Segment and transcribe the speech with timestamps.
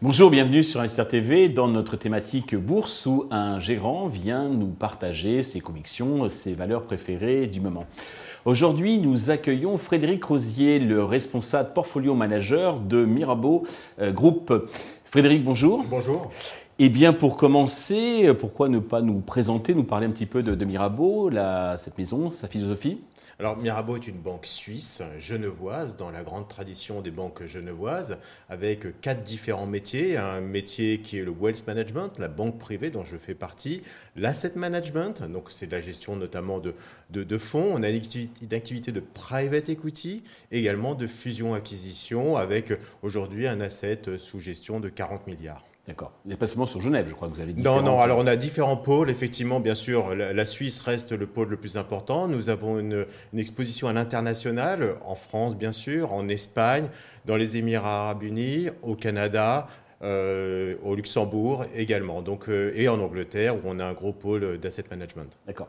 [0.00, 5.42] Bonjour, bienvenue sur Investir TV dans notre thématique bourse où un gérant vient nous partager
[5.42, 7.86] ses convictions, ses valeurs préférées du moment.
[8.44, 13.64] Aujourd'hui, nous accueillons Frédéric Rosier, le responsable portfolio manager de Mirabeau
[14.00, 14.52] euh, Group.
[15.04, 15.84] Frédéric, bonjour.
[15.88, 16.30] Bonjour.
[16.84, 20.64] Eh bien, pour commencer, pourquoi ne pas nous présenter, nous parler un petit peu de,
[20.64, 21.30] Mirabeau,
[21.78, 23.00] cette maison, sa philosophie?
[23.38, 29.00] Alors Mirabeau est une banque suisse genevoise dans la grande tradition des banques genevoises avec
[29.00, 30.16] quatre différents métiers.
[30.16, 33.82] Un métier qui est le wealth management, la banque privée dont je fais partie,
[34.16, 36.74] l'asset management, donc c'est de la gestion notamment de,
[37.10, 37.74] de, fonds.
[37.74, 38.02] On a une
[38.50, 42.72] activité de private equity, également de fusion-acquisition avec
[43.02, 45.62] aujourd'hui un asset sous gestion de 40 milliards.
[45.88, 46.12] D'accord.
[46.24, 47.60] Il n'est pas seulement sur Genève, je crois que vous avez dit.
[47.60, 49.10] Non, non, alors on a différents pôles.
[49.10, 52.28] Effectivement, bien sûr, la, Suisse reste le pôle le plus important.
[52.28, 53.04] Nous avons une,
[53.36, 56.88] exposition à l'international, en France, bien sûr, en Espagne,
[57.24, 59.66] dans les Émirats arabes unis, au Canada,
[60.04, 64.58] euh, au Luxembourg également, donc, euh, et en Angleterre, où on a un gros pôle
[64.58, 65.36] d'asset management.
[65.48, 65.68] D'accord.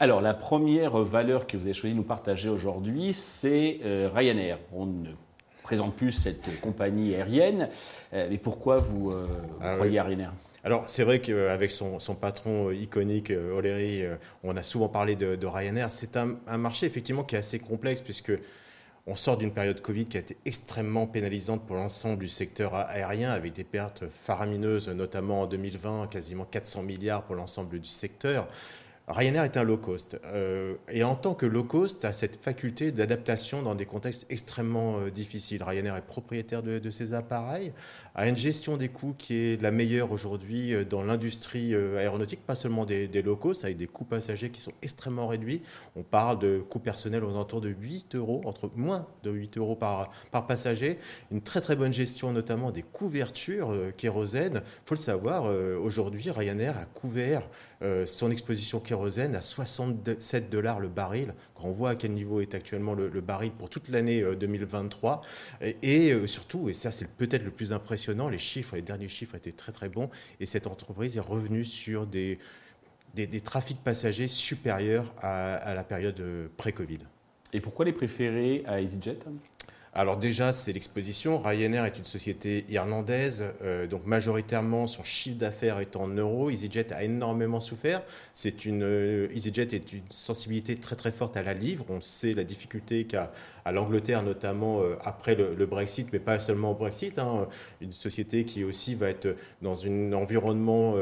[0.00, 4.58] Alors, la première valeur que vous avez choisi de nous partager aujourd'hui, c'est euh, Ryanair.
[4.72, 5.10] On ne
[5.62, 7.68] présente plus cette compagnie aérienne.
[8.12, 9.26] Euh, mais pourquoi vous euh,
[9.60, 10.32] ah croyez à Ryanair
[10.64, 14.04] alors, c'est vrai qu'avec son, patron euh, iconique, O'Leary,
[14.44, 15.90] on a souvent parlé de, Ryanair.
[15.90, 18.30] C'est un, marché, effectivement, qui est assez complexe, puisque
[19.08, 23.32] on sort d'une période Covid qui a été extrêmement pénalisante pour l'ensemble du secteur aérien,
[23.32, 28.46] avec des pertes faramineuses, notamment en 2020, quasiment 400 milliards pour l'ensemble du secteur.
[29.08, 30.16] Ryanair est un low cost.
[30.26, 34.98] Euh, et en tant que low cost, a cette faculté d'adaptation dans des contextes extrêmement
[34.98, 35.60] euh, difficiles.
[35.60, 37.72] Ryanair est propriétaire de, ces appareils,
[38.14, 42.54] a une gestion des coûts qui est la meilleure aujourd'hui euh, dans l'industrie aéronautique, pas
[42.54, 45.62] seulement des, low cost, avec des coûts passagers qui sont extrêmement réduits.
[45.96, 49.74] On parle de coûts personnels aux alentours de 8 euros, entre moins de 8 euros
[49.74, 50.10] par,
[50.46, 50.98] passager.
[51.32, 54.62] Une très très bonne gestion notamment des couvertures kérosène.
[54.64, 55.44] Il faut le savoir,
[55.80, 57.48] aujourd'hui, Ryanair a couvert
[58.06, 62.54] son exposition kérosène à 67 dollars le baril, quand on voit à quel niveau est
[62.54, 65.22] actuellement le, baril pour toute l'année 2023.
[65.62, 69.08] Euh, et, euh, surtout, et ça c'est peut-être le plus impressionnant, les chiffres, les derniers
[69.08, 70.10] chiffres étaient très très bons,
[70.40, 72.38] et cette entreprise est revenue sur des,
[73.14, 76.98] des, trafics passagers supérieurs à, à la période euh, pré-Covid.
[77.52, 79.18] Et pourquoi les préférer à EasyJet?
[79.94, 81.38] Alors déjà, c'est l'exposition.
[81.38, 86.48] Ryanair est une société irlandaise, euh, donc majoritairement son chiffre d'affaires est en euros.
[86.48, 88.02] EasyJet a énormément souffert.
[88.32, 91.84] C'est une euh, EasyJet est une sensibilité très très forte à la livre.
[91.90, 93.32] On sait la difficulté qu'a
[93.66, 97.18] à l'Angleterre, notamment euh, après le, Brexit, mais pas seulement au Brexit.
[97.18, 97.46] Hein.
[97.82, 100.96] Une société qui aussi va être dans un environnement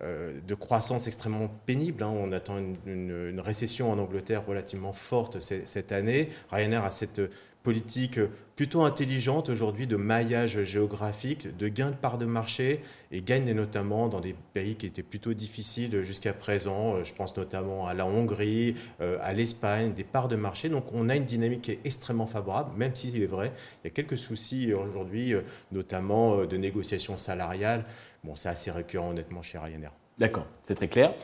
[0.00, 2.02] de croissance extrêmement pénible.
[2.02, 2.12] Hein.
[2.12, 6.28] On attend une, récession en Angleterre relativement forte cette année.
[6.50, 7.20] Ryanair a cette
[7.62, 8.18] politique
[8.56, 12.80] plutôt intelligente aujourd'hui de maillage géographique, de gain de part de marché
[13.10, 16.96] et gagne notamment dans des pays qui étaient plutôt difficiles jusqu'à présent.
[16.96, 20.68] Euh, je pense notamment à la Hongrie, euh, à l'Espagne, des parts de marché.
[20.68, 23.52] Donc on a une dynamique qui est extrêmement favorable, même s'il est vrai,
[23.82, 25.40] il y a quelques soucis aujourd'hui, euh,
[25.72, 27.84] notamment de négociations salariales.
[28.22, 29.92] Bon, c'est assez récurrent honnêtement chez Ryanair.
[30.18, 31.14] D'accord, c'est très clair.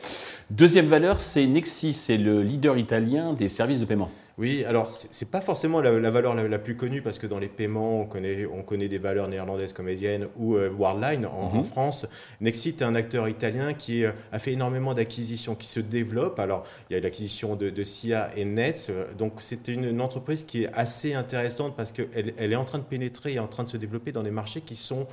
[0.49, 4.09] Deuxième valeur, c'est Nexi, c'est le leader italien des services de paiement.
[4.39, 7.49] Oui, alors ce n'est pas forcément la, valeur la, plus connue parce que dans les
[7.49, 11.65] paiements, on connaît, on connaît des valeurs néerlandaises comme Edienne ou euh, Worldline en, mhm.
[11.65, 12.07] France.
[12.39, 16.39] Nexit est un acteur italien qui euh, a fait énormément d'acquisitions, qui se développe.
[16.39, 18.87] Alors, il y a l'acquisition de, de, SIA et Nets.
[18.89, 22.77] Euh, donc, c'est une, entreprise qui est assez intéressante parce qu'elle elle est en train
[22.77, 25.05] de pénétrer et en train de se développer dans des marchés qui sont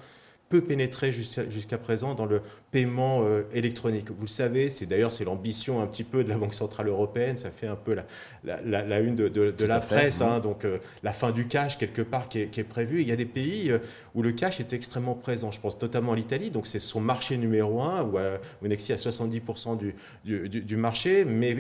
[0.49, 2.41] peu pénétré jusqu'à présent dans le
[2.71, 4.11] paiement euh, électronique.
[4.11, 7.37] Vous le savez, c'est d'ailleurs c'est l'ambition un petit peu de la Banque centrale européenne.
[7.37, 7.97] Ça fait un peu
[8.45, 12.03] la, la, une de, de, la presse, hein, donc euh, la fin du cash quelque
[12.03, 13.03] part qui est, qui est prévue.
[13.03, 13.79] Il y a des pays euh,
[14.15, 15.51] où le cash est extrêmement présent.
[15.51, 18.19] Je pense notamment à l'Italie, donc c'est son marché numéro un où,
[18.63, 21.57] où Nexi a 70% du, du, du, marché, mais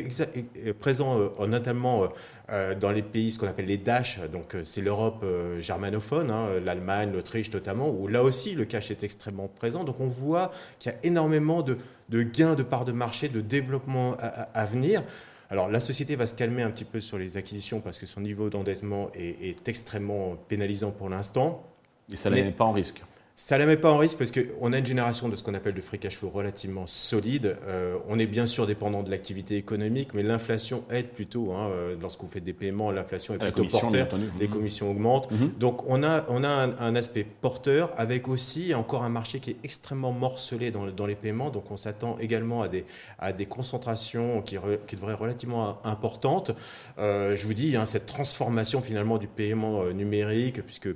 [0.78, 2.08] présent notamment
[2.48, 6.60] dans les pays, ce qu'on appelle les DASH, donc euh, c'est l'Europe euh, germanophone, hein,
[6.64, 9.82] l'Allemagne, l'Autriche notamment, où là aussi le cash est extrêmement présent.
[9.82, 11.76] Donc on voit qu'il y a énormément de,
[12.22, 15.02] gains de part de marché, de développement à, venir.
[15.50, 18.20] Alors la société va se calmer un petit peu sur les acquisitions parce que son
[18.20, 21.64] niveau d'endettement est, extrêmement pénalisant pour l'instant.
[22.12, 23.02] Et ça ne met pas en risque
[23.38, 25.52] ça ne la met pas en risque parce qu'on a une génération de ce qu'on
[25.52, 27.58] appelle de free cash flow relativement solide.
[27.64, 31.52] Euh, on est bien sûr dépendant de l'activité économique, mais l'inflation aide plutôt.
[31.52, 34.08] Hein, euh, Lorsque vous faites des paiements, l'inflation est plutôt porteur.
[34.40, 34.54] Les mhm.
[34.54, 35.30] commissions augmentent.
[35.30, 35.52] Mhm.
[35.58, 39.56] Donc on a, on a un, aspect porteur avec aussi encore un marché qui est
[39.64, 41.50] extrêmement morcelé dans, dans les paiements.
[41.50, 42.86] Donc on s'attend également à des,
[43.18, 44.56] à des concentrations qui,
[44.86, 46.52] qui devraient être relativement importantes.
[46.98, 50.88] Euh, je vous dis, hein, cette transformation finalement du paiement numérique, puisque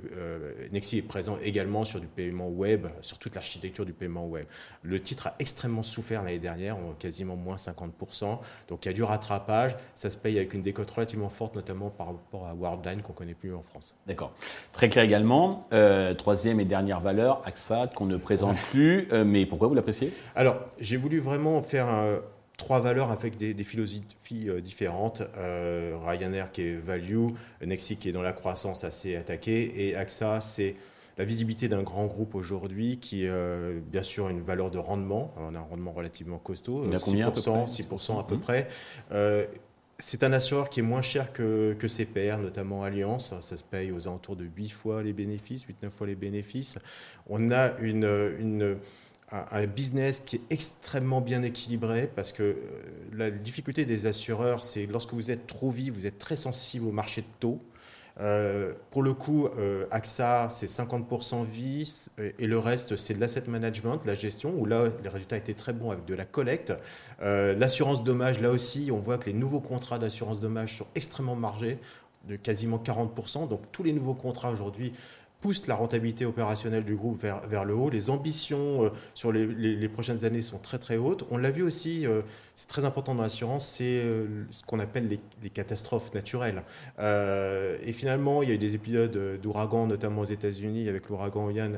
[0.71, 4.45] Nexi est présent également sur du paiement web, sur toute l'architecture du paiement web.
[4.83, 8.39] Le titre a extrêmement souffert l'année dernière, quasiment moins 50%.
[8.67, 9.75] Donc il y a du rattrapage.
[9.95, 13.33] Ça se paye avec une décote relativement forte, notamment par rapport à Worldline qu'on connaît
[13.33, 13.95] plus en France.
[14.07, 14.33] D'accord.
[14.71, 15.63] Très clair également.
[15.73, 19.07] Euh, troisième et dernière valeur, AXA, qu'on ne présente plus.
[19.11, 20.11] Euh, mais pourquoi vous l'appréciez?
[20.35, 21.87] Alors, j'ai voulu vraiment faire
[22.57, 25.23] trois valeurs avec des, philosophies euh, différentes.
[25.35, 27.27] Ryanair qui est value,
[27.65, 30.75] Nexi qui est dans la croissance assez attaquée et AXA c'est
[31.17, 35.33] la visibilité d'un grand groupe aujourd'hui qui est euh, bien sûr une valeur de rendement.
[35.37, 38.67] On a un rendement relativement costaud, 6%, 6 à peu près.
[39.11, 39.45] Euh,
[39.99, 43.35] c'est un assureur qui est moins cher que, que ses pairs, notamment Alliance.
[43.41, 46.79] Ça se paye aux alentours de 8 fois les bénéfices, 8-9 fois les bénéfices.
[47.29, 48.05] On a une,
[48.39, 48.77] une
[49.31, 52.55] un business qui est extrêmement bien équilibré parce que euh,
[53.13, 56.91] la difficulté des assureurs, c'est lorsque vous êtes trop vite, vous êtes très sensible au
[56.91, 57.61] marché de taux.
[58.19, 63.43] Euh, pour le coup, euh, AXA, c'est 50% vie et le reste, c'est de l'asset
[63.47, 66.73] management, la gestion, où là, les résultats étaient très bons avec de la collecte.
[67.21, 71.35] Euh, l'assurance dommage, là aussi, on voit que les nouveaux contrats d'assurance dommage sont extrêmement
[71.35, 71.79] margés,
[72.27, 73.47] de quasiment 40%.
[73.47, 74.93] Donc tous les nouveaux contrats aujourd'hui
[75.41, 77.89] pousse la rentabilité opérationnelle du groupe vers, vers le haut.
[77.89, 81.25] Les ambitions euh, sur les, les, prochaines années sont très très hautes.
[81.31, 82.21] On l'a vu aussi, euh,
[82.55, 86.63] c'est très important dans l'assurance, c'est euh, ce qu'on appelle les, les, catastrophes naturelles.
[86.99, 91.73] et finalement, il y a eu des épisodes d'ouragan, notamment aux États-Unis, avec l'ouragan Ian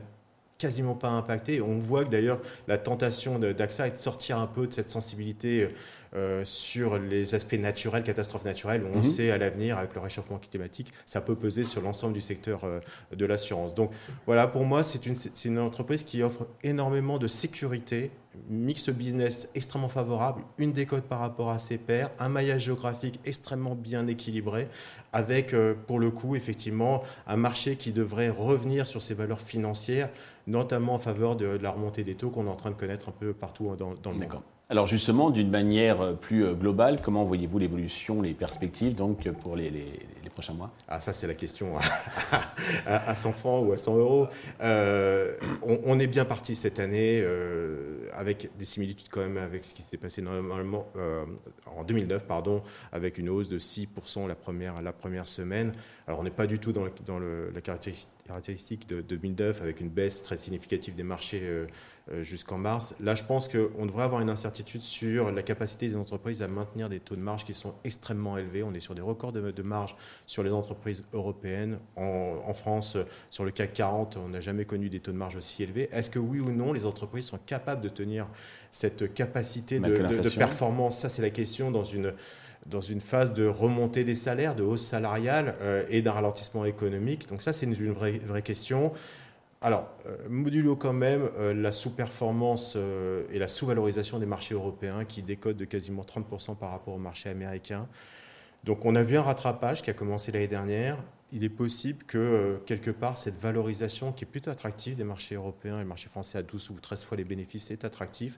[0.58, 1.62] quasiment pas impacté.
[1.62, 5.70] On voit que d'ailleurs la tentation d'AXA est de sortir un peu de cette sensibilité
[6.16, 8.84] euh, sur les aspects naturels, catastrophes naturelles.
[8.94, 9.04] On mhm.
[9.04, 12.80] sait à l'avenir, avec le réchauffement climatique, ça peut peser sur l'ensemble du secteur euh,
[13.16, 13.74] de l'assurance.
[13.74, 13.92] Donc
[14.26, 15.16] voilà, pour moi, c'est une,
[15.46, 18.12] une entreprise qui offre énormément de sécurité
[18.50, 23.76] mix business extrêmement favorable, une décote par rapport à ses pairs, un maillage géographique extrêmement
[23.76, 24.68] bien équilibré,
[25.12, 30.10] avec euh, pour le coup effectivement un marché qui devrait revenir sur ses valeurs financières,
[30.48, 33.14] notamment en faveur de, la remontée des taux qu'on est en train de connaître un
[33.14, 34.42] peu partout dans, dans le monde.
[34.70, 39.56] Alors justement, d'une manière euh, plus euh, globale, comment voyez-vous l'évolution, les perspectives donc pour
[39.56, 39.72] les,
[40.30, 41.78] prochains mois Ah ça c'est la question
[42.86, 44.28] à, 100 francs ou à 100 euros.
[44.62, 47.24] Euh, on, est bien parti cette année
[48.14, 50.88] avec des similitudes quand même avec ce qui s'était passé normalement
[51.66, 55.74] en 2009 pardon, avec une hausse de 6% la première, la première semaine.
[56.08, 60.38] Alors on n'est pas du tout dans, la caractéristique de 2009 avec une baisse très
[60.38, 61.42] significative des marchés
[62.12, 62.96] euh, jusqu'en mars.
[63.00, 66.90] Là, je pense qu'on devrait avoir une incertitude sur la capacité des entreprises à maintenir
[66.90, 68.62] des taux de marge qui sont extrêmement élevés.
[68.64, 71.80] On est sur des records de, marge sur les entreprises européennes.
[71.96, 72.98] En, France,
[73.30, 75.90] sur le CAC 40, on n'a jamais connu des taux de marge aussi élevés.
[75.92, 78.28] Est-ce que oui ou non, les entreprises sont capables de tenir
[78.72, 80.98] cette capacité de, performance?
[80.98, 82.14] Ça, c'est la question dans une
[82.66, 87.28] dans une phase de remontée des salaires, de hausse salariale euh, et d'un ralentissement économique.
[87.28, 88.94] Donc ça, c'est une, vraie, vraie question.
[89.64, 95.06] Alors, euh, modulo quand même euh, la sous-performance euh, et la sous-valorisation des marchés européens
[95.06, 97.88] qui décodent de quasiment 30% par rapport au marché américain.
[98.64, 100.98] Donc on a vu un rattrapage qui a commencé l'année dernière.
[101.32, 105.78] Il est possible que quelque part cette valorisation qui est plutôt attractive des marchés européens
[105.78, 108.38] et le marché français à 12 ou 13 fois les bénéfices est attractif,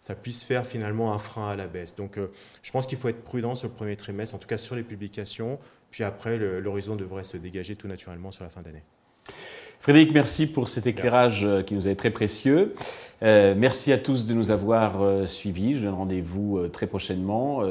[0.00, 1.96] ça puisse faire finalement un frein à la baisse.
[1.96, 2.18] Donc
[2.62, 4.82] je pense qu'il faut être prudent sur le premier trimestre, en tout cas sur les
[4.82, 5.58] publications,
[5.90, 8.82] puis après l'horizon devrait se dégager tout naturellement sur la fin d'année.
[9.80, 12.74] Frédéric, merci pour cet éclairage euh, qui nous est très précieux.
[13.22, 15.76] Euh, merci à tous de nous avoir euh, suivis.
[15.76, 17.62] Je donne rendez-vous très prochainement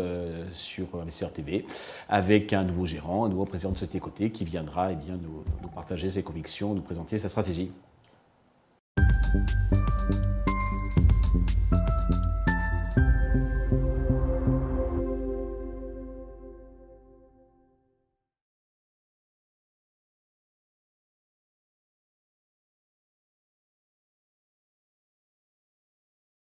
[0.53, 1.65] sur Investisseur TV
[2.07, 5.43] avec un nouveau gérant, un nouveau président de Société Côté qui viendra eh bien, nous,
[5.61, 7.71] nous partager ses convictions, nous présenter sa stratégie.